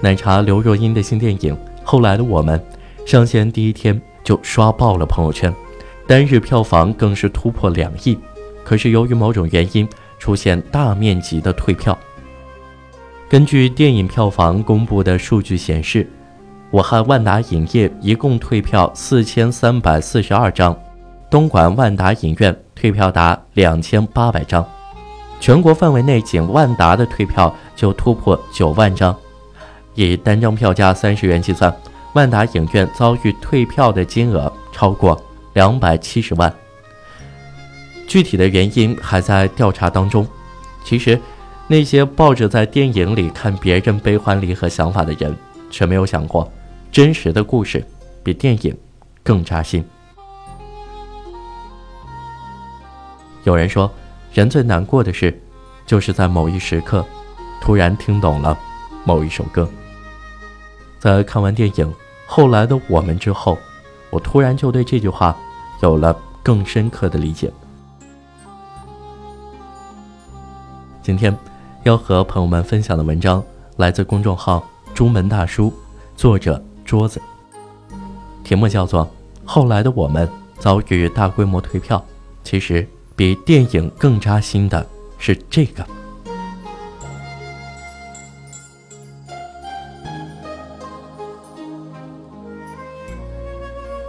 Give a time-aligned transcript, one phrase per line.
[0.00, 2.58] 奶茶刘若英的新电影《后来的我们》
[3.10, 5.54] 上线第一天就刷爆了朋友圈，
[6.06, 8.18] 单日票房更是突破两亿。
[8.64, 9.88] 可是由于某种原因，
[10.18, 11.96] 出现大面积的退票。
[13.28, 16.08] 根据电影票房公布的数据显示，
[16.70, 20.78] 武汉万达影业一共退票四千三百四十二张，
[21.30, 24.66] 东莞万达影院退票达两千八百张，
[25.42, 29.14] 全国范围内仅万达的退票就突破九万张。
[29.96, 31.76] 以单张票价三十元计算，
[32.14, 35.20] 万达影院遭遇退票的金额超过
[35.54, 36.54] 两百七十万。
[38.06, 40.24] 具体的原因还在调查当中。
[40.84, 41.18] 其实，
[41.66, 45.36] 那些抱着在电影里看别人悲欢离合想法的人，
[45.72, 46.48] 却没有想过，
[46.92, 47.84] 真实的故事
[48.22, 48.76] 比电影
[49.24, 49.84] 更扎心。
[53.42, 53.92] 有人说，
[54.32, 55.38] 人最难过的事，
[55.84, 57.04] 就是在某一时刻，
[57.60, 58.58] 突然听懂了
[59.04, 59.68] 某一首歌。
[60.98, 61.92] 在看完电影
[62.26, 63.58] 后来的我们之后，
[64.08, 65.36] 我突然就对这句话
[65.82, 67.52] 有了更深刻的理解。
[71.02, 71.36] 今天
[71.82, 73.42] 要和朋友们分享的文章
[73.76, 75.70] 来自公众号“朱门大叔”，
[76.16, 77.20] 作者桌子，
[78.44, 79.04] 题目叫做
[79.44, 80.26] 《后来的我们
[80.58, 81.98] 遭遇大规模退票》，
[82.44, 84.86] 其实比电影更扎心的
[85.18, 85.86] 是这个。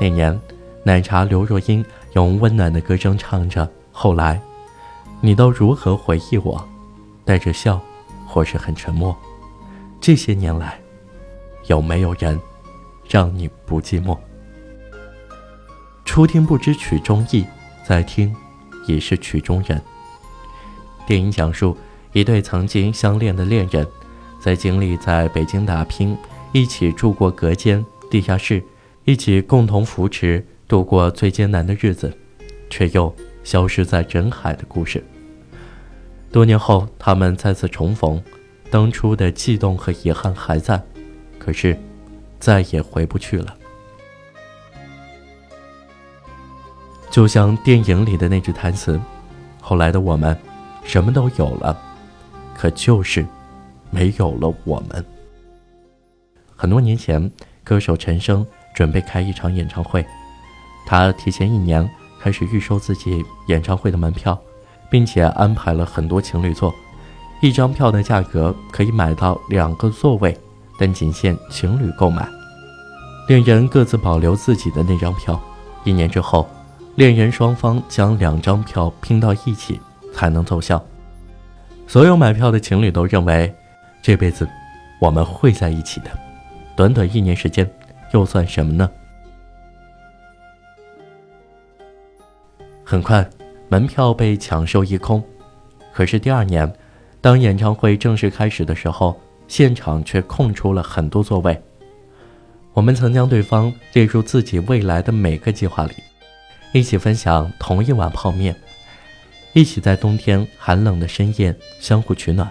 [0.00, 0.40] 那年，
[0.84, 4.40] 奶茶刘若英用温暖的歌声唱着：“后来，
[5.20, 6.68] 你都如何回忆我？
[7.24, 7.80] 带着笑，
[8.26, 9.16] 或是很沉默？
[10.00, 10.80] 这些年来，
[11.68, 12.40] 有没有人
[13.08, 14.18] 让你不寂寞？
[16.04, 17.46] 初听不知曲中意，
[17.86, 18.34] 再听
[18.86, 19.80] 已是曲中人。”
[21.06, 21.76] 电影讲述
[22.12, 23.86] 一对曾经相恋的恋人，
[24.40, 26.16] 在经历在北京打拼，
[26.52, 28.62] 一起住过隔间、地下室。
[29.04, 32.16] 一起共同扶持度过最艰难的日子，
[32.70, 33.12] 却又
[33.42, 35.02] 消失在人海的故事。
[36.30, 38.22] 多年后，他们再次重逢，
[38.70, 40.80] 当初的悸动和遗憾还在，
[41.36, 41.76] 可是
[42.38, 43.52] 再也回不去了。
[47.12, 49.00] 就像电影里的那句台词
[49.62, 50.36] ：“后来的我们，
[50.82, 51.78] 什么都有了，
[52.56, 53.24] 可就是
[53.90, 55.04] 没有了我们。”
[56.56, 57.30] 很多年前，
[57.62, 58.44] 歌手陈升。
[58.74, 60.02] 准备开一场演唱会，
[60.86, 61.86] 他提前一年
[62.18, 64.40] 开始预售自己演唱会的门票，
[64.90, 66.74] 并且安排了很多情侣座，
[67.42, 70.34] 一张票的价格可以买到两个座位，
[70.78, 72.26] 但仅限情侣购买。
[73.28, 75.38] 恋人各自保留自己的那张票，
[75.84, 76.48] 一年之后，
[76.94, 79.80] 恋人双方将两张票拼到一起
[80.14, 80.84] 才能奏效。
[81.86, 83.54] 所有买票的情侣都认为，
[84.02, 84.48] 这辈子
[85.00, 86.10] 我们会在一起的。
[86.76, 87.70] 短短一年时间。
[88.12, 88.90] 又算什么呢？
[92.84, 93.26] 很快，
[93.70, 95.24] 门票被抢售一空。
[95.94, 96.70] 可是第二年，
[97.22, 101.58] 当演唱会正式开始的时候，现场却空出了很多座位。
[102.74, 105.94] 我们曾将对方列入自己未来的每个计划里，
[106.72, 108.56] 一起分享同一碗泡面，
[109.52, 112.50] 一起在冬天寒冷的深夜相互取暖，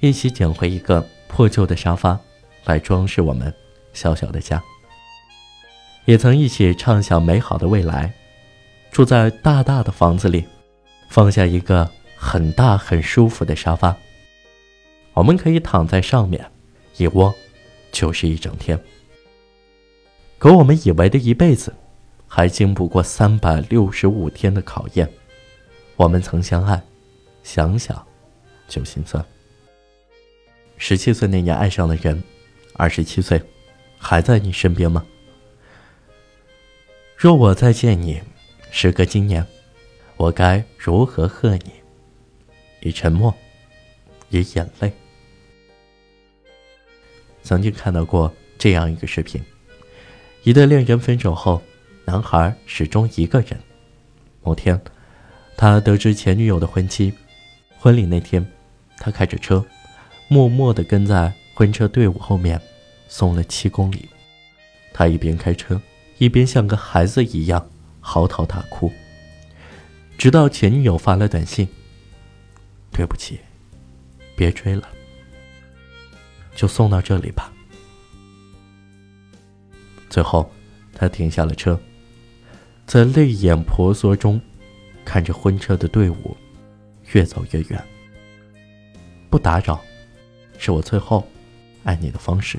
[0.00, 2.18] 一起捡回一个破旧的沙发
[2.64, 3.52] 来装饰我们。
[3.94, 4.62] 小小的家，
[6.06, 8.10] 也曾一起畅想美好的未来，
[8.90, 10.46] 住在大大的房子里，
[11.10, 13.94] 放下一个很大很舒服的沙发，
[15.12, 16.42] 我们可以躺在上面，
[16.96, 17.34] 一窝
[17.90, 18.82] 就是一整天。
[20.38, 21.74] 可我们以为的一辈子，
[22.34, 25.06] 还经不过三百六十五天的考验。
[25.96, 26.82] 我们曾相爱，
[27.42, 28.06] 想想
[28.66, 29.22] 就心酸。
[30.78, 32.24] 十七岁那年爱上的人，
[32.72, 33.38] 二十七岁。
[33.98, 35.04] 还在你身边吗？
[37.18, 38.22] 若我再见你，
[38.70, 39.46] 时隔今年，
[40.16, 41.70] 我该如何贺你？
[42.80, 43.32] 以沉默，
[44.30, 44.90] 以眼泪。
[47.42, 49.44] 曾经看到过这样一个视频：
[50.44, 51.62] 一对恋人分手后，
[52.04, 53.58] 男孩始终一个人。
[54.42, 54.80] 某天，
[55.56, 57.12] 他得知前女友的婚期，
[57.78, 58.46] 婚礼那天，
[58.98, 59.64] 他开着车，
[60.28, 62.60] 默默的跟在婚车队伍后面。
[63.08, 64.08] 送了七公里，
[64.90, 65.78] 他一边开车，
[66.16, 67.68] 一边像个孩子一样
[68.00, 68.90] 嚎啕大哭。
[70.16, 71.68] 直到前女友发来短信
[72.90, 73.38] ：“对不起，
[74.34, 74.88] 别追了，
[76.54, 77.52] 就送到这里吧。”
[80.08, 80.50] 最后，
[80.94, 81.78] 他停下了车，
[82.86, 84.40] 在泪眼婆娑中，
[85.04, 86.36] 看着婚车的队伍
[87.12, 87.82] 越走越远。
[89.30, 89.80] 不打扰，
[90.58, 91.26] 是我最后
[91.84, 92.58] 爱你的方式。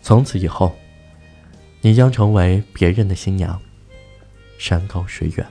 [0.00, 0.72] 从此以后，
[1.80, 3.60] 你将成为别人的新娘，
[4.58, 5.46] 山高水远。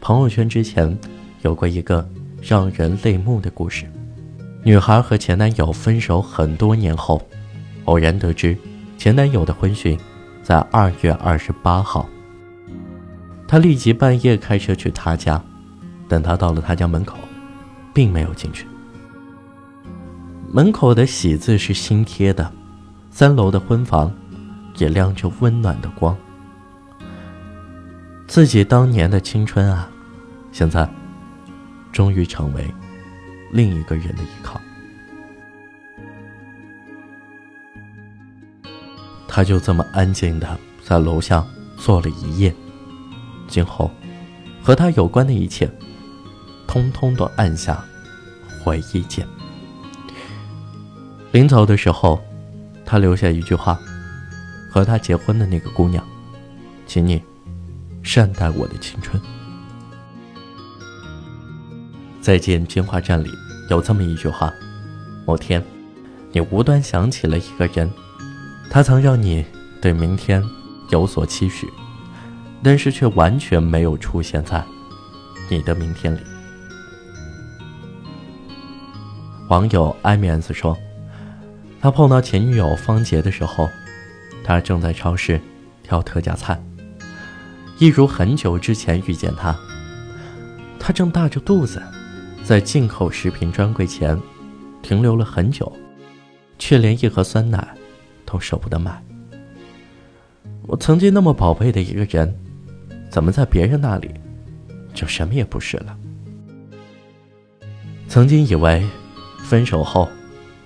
[0.00, 0.96] 朋友圈之前
[1.42, 2.08] 有过一个
[2.40, 3.84] 让人泪目的故事：
[4.62, 7.20] 女孩和前男友分手很多年后，
[7.86, 8.56] 偶然得知
[8.96, 9.98] 前男友的婚讯
[10.42, 12.08] 在二月二十八号。
[13.48, 15.42] 她立即半夜开车去他家，
[16.08, 17.16] 等他到了他家门口，
[17.94, 18.66] 并没有进去。
[20.52, 22.52] 门口的喜字是新贴的，
[23.10, 24.12] 三楼的婚房
[24.78, 26.16] 也亮着温暖的光。
[28.26, 29.88] 自己当年的青春啊！
[30.50, 30.88] 现在，
[31.92, 32.66] 终于成为
[33.52, 34.60] 另一个人的依靠。
[39.36, 41.46] 他就这么安静的在楼下
[41.76, 42.54] 坐了一夜。
[43.46, 43.90] 今后，
[44.62, 45.70] 和他有关的一切，
[46.66, 47.84] 通通都按下
[48.64, 49.26] 回忆键。
[51.32, 52.18] 临走的时候，
[52.82, 53.78] 他留下一句话
[54.72, 56.02] ：“和他结婚的那个姑娘，
[56.86, 57.22] 请你
[58.02, 59.20] 善待我的青春。”
[62.22, 63.28] 再见，金华站里
[63.68, 64.50] 有这么一句话：
[65.26, 65.62] 某天，
[66.32, 67.90] 你无端想起了一个人，
[68.70, 69.44] 他曾让你
[69.80, 70.42] 对明天
[70.90, 71.68] 有所期许，
[72.62, 74.62] 但是却完全没有出现在
[75.48, 76.20] 你的明天里。
[79.48, 80.76] 网友艾米安斯说，
[81.80, 83.68] 他碰到前女友方杰的时候，
[84.44, 85.40] 他正在超市
[85.82, 86.60] 挑特价菜，
[87.78, 89.56] 一如很久之前遇见他，
[90.78, 91.82] 他正大着肚子。
[92.44, 94.16] 在进口食品专柜前
[94.80, 95.72] 停留了很久，
[96.60, 97.74] 却连一盒酸奶
[98.36, 99.02] 都舍不得买。
[100.66, 102.38] 我曾经那么宝贝的一个人，
[103.10, 104.10] 怎么在别人那里
[104.92, 105.96] 就什么也不是了？
[108.06, 108.86] 曾经以为
[109.42, 110.06] 分手后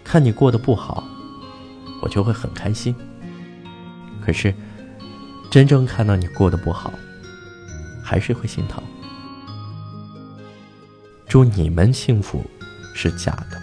[0.02, 1.04] 看你过得不好，
[2.02, 2.92] 我就会很开心。
[4.20, 4.52] 可是
[5.48, 6.92] 真正看到你过得不好，
[8.02, 8.82] 还是会心疼。
[11.28, 12.44] 祝你们幸福，
[12.92, 13.56] 是假的；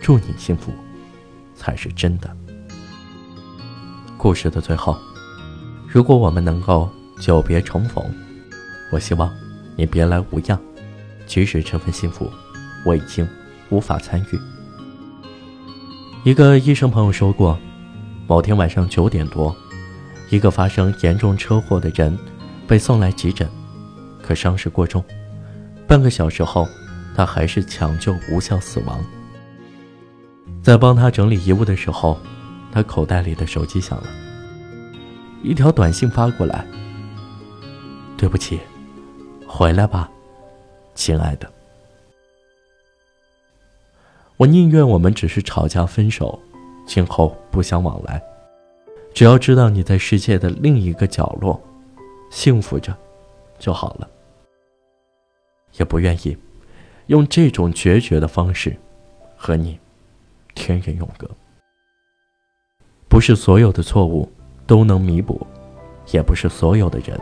[0.00, 0.72] 祝你幸福，
[1.56, 2.36] 才是真的。
[4.18, 4.96] 故事的最后，
[5.86, 6.88] 如果我们能够
[7.20, 8.04] 久别重逢，
[8.90, 9.30] 我希望
[9.76, 10.58] 你别来无恙。
[11.26, 12.30] 即使这份幸福
[12.84, 13.28] 我已经
[13.68, 14.40] 无法参与。
[16.24, 17.58] 一个医生朋友说过，
[18.26, 19.54] 某天晚上九点多，
[20.30, 22.16] 一个发生严重车祸的人
[22.66, 23.48] 被送来急诊，
[24.22, 25.04] 可伤势过重。
[25.86, 26.66] 半个小时后，
[27.14, 28.98] 他还是抢救无效死亡。
[30.62, 32.18] 在帮他整理遗物的时候，
[32.76, 34.08] 他口袋里的手机响了，
[35.42, 36.62] 一条短信发过来
[38.18, 38.60] ：“对不起，
[39.48, 40.12] 回来吧，
[40.94, 41.50] 亲爱的。
[44.36, 46.38] 我宁愿我们只是吵架分手，
[46.86, 48.22] 今后不相往来。
[49.14, 51.58] 只要知道你在世界的另一个角落，
[52.30, 52.94] 幸福着，
[53.58, 54.06] 就好了。”
[55.78, 56.36] 也不愿意
[57.06, 58.76] 用这种决绝的方式
[59.34, 59.80] 和你
[60.54, 61.26] 天人永隔。
[63.16, 64.30] 不是所有的错误
[64.66, 65.46] 都能弥补，
[66.12, 67.18] 也不是所有的人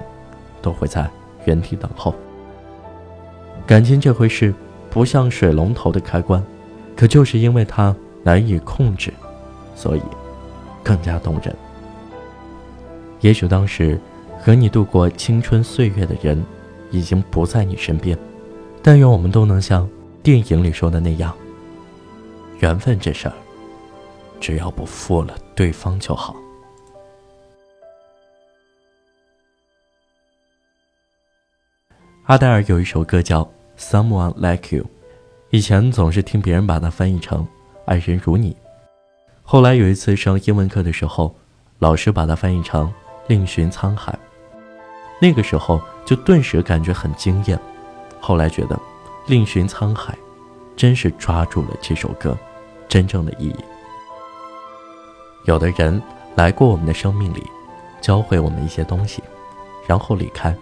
[0.61, 1.09] 都会在
[1.45, 2.13] 原地等候。
[3.65, 4.53] 感情这回事
[4.91, 6.45] 不像水龙头的开关，
[6.97, 9.15] 可就是因为它难以控制，
[9.77, 10.03] 所以
[10.83, 11.55] 更加动人。
[13.21, 13.97] 也许当时
[14.41, 16.45] 和你度过青春岁月的人
[16.91, 18.19] 已经不在你身边。
[18.83, 19.89] 但愿我们都能像
[20.25, 21.33] 电影里说的那样，
[22.59, 23.35] 缘分这事儿，
[24.41, 26.35] 只要不负了对方就好。
[32.27, 33.45] 阿黛尔有一首歌叫
[33.79, 34.85] 《Someone Like You》，
[35.51, 37.47] 以前总是听别人把它翻译成
[37.85, 38.57] “爱人如你”，
[39.45, 41.35] 后来有一次上英文课的时候，
[41.81, 42.91] 老师把它翻译成
[43.29, 44.19] “另寻沧海”，
[45.21, 47.61] 那个时候就顿时感觉很惊艳。
[48.21, 48.81] 后来觉得，
[49.27, 50.17] 另寻沧海，
[50.75, 52.35] 真是抓住了这首歌
[52.89, 53.65] 真正的意义。
[55.45, 56.01] 有的人
[56.37, 57.43] 来过我们的生命里，
[58.01, 59.23] 教会我们一些东西，
[59.87, 60.55] 然后离开。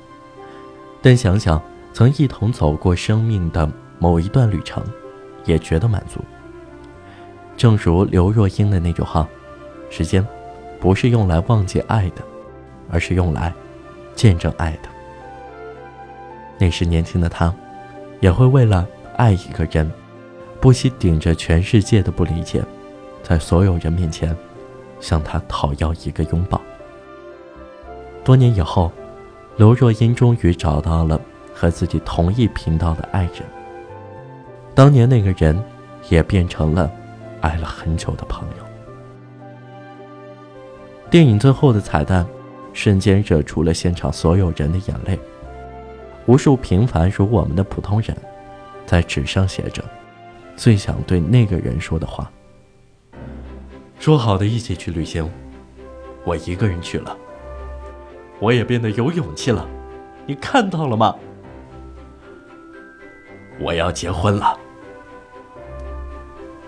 [1.01, 1.61] 但想想
[1.93, 4.83] 曾一同走过生命的某一段旅程，
[5.45, 6.21] 也觉得满足。
[7.57, 9.29] 正如刘若英的那句话
[9.89, 10.27] ：“时间，
[10.81, 12.23] 不是用来忘记爱的，
[12.91, 13.53] 而是用来
[14.17, 14.89] 见证爱的。”
[16.59, 17.55] 那时年轻的他，
[18.21, 18.87] 也会为了
[19.17, 19.91] 爱一个人，
[20.61, 22.65] 不惜顶着全世界的不理解，
[23.23, 24.37] 在所有人面前，
[25.03, 26.59] 向他讨要一个拥抱。
[28.25, 28.91] 多年以后，
[29.57, 31.21] 刘若英终于找到了
[31.53, 33.43] 和自己同一频道的爱人。
[34.75, 35.63] 当年那个人，
[36.09, 36.91] 也变成了
[37.43, 38.65] 爱了很久的朋友。
[41.11, 42.27] 电影最后的彩蛋，
[42.73, 45.19] 瞬间惹出了现场所有人的眼泪。
[46.27, 48.17] 无数平凡如我们的普通人，
[48.87, 49.85] 在纸上写着
[50.57, 52.31] 最想对那个人说的话。
[54.03, 55.31] 说好的一起去旅行，
[56.25, 57.17] 我一个人去了。
[58.41, 59.65] 我也变得有勇气了，
[60.27, 61.15] 你看到了吗？
[63.61, 64.59] 我要结婚了。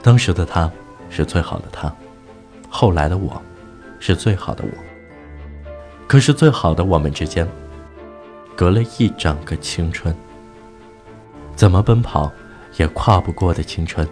[0.01, 0.71] 当时的他，
[1.11, 1.91] 是最好的他；
[2.71, 3.43] 后来的我，
[3.99, 4.71] 是最好的我。
[6.07, 7.49] 可是最好的我们之间，
[8.55, 10.15] 隔了一整个青春。
[11.57, 12.31] 怎么奔跑，
[12.77, 14.09] 也跨不过的青春，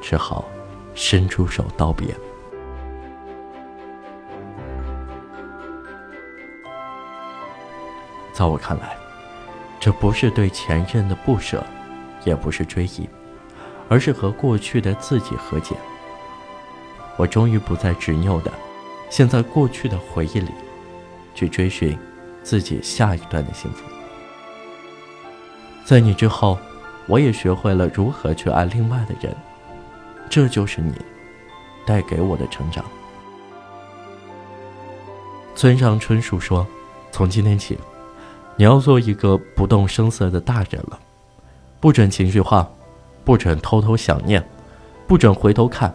[0.00, 0.46] 只好
[0.94, 2.08] 伸出手道别。
[8.32, 8.96] 在我看来，
[9.78, 11.64] 这不是对前任的不舍，
[12.24, 13.08] 也不是追忆。
[13.88, 15.76] 而是和过去的自己和解。
[17.18, 18.50] 我终于不再执拗的，
[19.10, 20.50] 陷在过去的回忆里，
[21.34, 21.98] 去追寻
[22.42, 23.84] 自己下一段的幸福。
[25.84, 26.58] 在你之后，
[27.06, 29.36] 我也学会了如何去爱另外的人。
[30.32, 30.94] 这就是你
[31.84, 32.82] 带给我的成长。
[35.54, 36.66] 村上春树说
[37.12, 37.78] ：“从今天起，
[38.56, 40.98] 你要做一个不动声色的大人了，
[41.80, 42.66] 不准情绪化。”
[43.24, 44.44] 不准偷偷想念，
[45.06, 45.94] 不准回头看，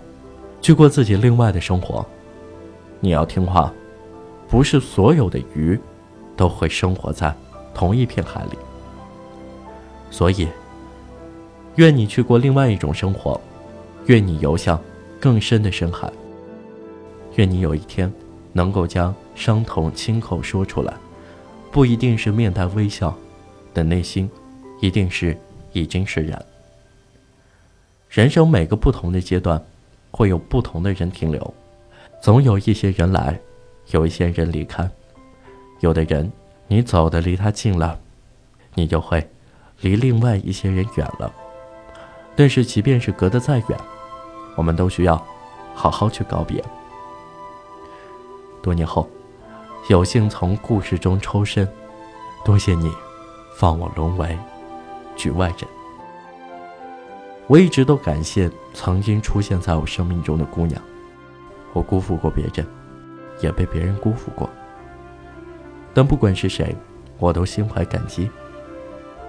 [0.62, 2.06] 去过自己另外的生活。
[3.01, 3.74] 你要听话，
[4.48, 5.77] 不是所有的鱼
[6.38, 7.36] 都会生活在
[7.74, 8.58] 同一片海里。
[10.10, 10.48] 所以，
[11.75, 13.38] 愿你去过另外一种生活，
[14.08, 14.82] 愿你游向
[15.20, 16.12] 更深的深海。
[17.36, 18.12] 愿你有一天
[18.54, 20.94] 能够将伤痛亲口说出来，
[21.72, 23.16] 不一定是面带微笑，
[23.74, 24.30] 但内心
[24.82, 25.38] 一定是
[25.74, 26.44] 已经释然。
[28.10, 29.62] 人生每个不同的阶段，
[30.10, 31.54] 会有不同的人停留，
[32.22, 33.38] 总有一些人来，
[33.92, 34.90] 有一些人离开。
[35.82, 36.32] 有的人，
[36.68, 38.00] 你走的离他近了，
[38.74, 39.30] 你就会
[39.82, 41.32] 离另外一些人远了。
[42.36, 43.80] 但是，即便是隔得再远，
[44.58, 45.26] 我们都需要
[45.74, 46.62] 好好去告别。
[48.62, 49.08] 多年后，
[49.88, 51.66] 有幸从故事中抽身，
[52.44, 52.92] 多谢你，
[53.56, 54.38] 放我沦为
[55.16, 55.70] 局外人。
[57.48, 60.82] 我一直都感谢曾经出现在我生命中的姑娘，
[61.72, 62.68] 我辜负过别人，
[63.40, 64.50] 也被别人辜负过。
[65.94, 66.76] 但不管是谁，
[67.20, 68.30] 我都心怀感激。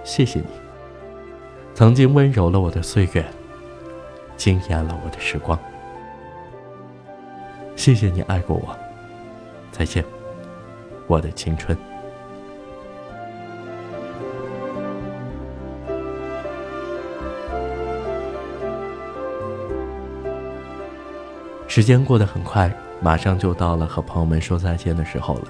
[0.03, 0.47] 谢谢你，
[1.73, 3.25] 曾经温柔了我的岁月，
[4.39, 5.59] 惊艳了我的时光。
[7.75, 8.75] 谢谢你爱过我，
[9.69, 10.03] 再见，
[11.07, 11.77] 我的青春。
[21.67, 25.43] 时间过得很快，马上就到了和朋友们说再见的时候了。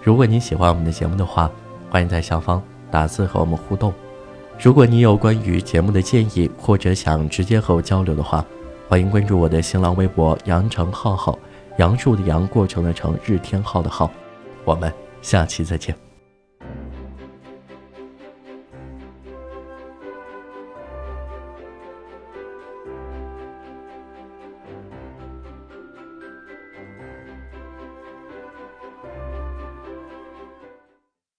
[0.00, 1.50] 如果你喜欢我们的节目的话，
[1.90, 3.92] 欢迎在下方打字和我们互动。
[4.58, 8.44] 如果你有关于节目的建议，或者想直接和我交流的话，
[8.88, 11.36] 欢迎关注我的新浪微博“杨成浩浩”，
[11.78, 14.10] 杨树的杨，过程的程，日天浩的浩。
[14.64, 16.11] 我们下期再见。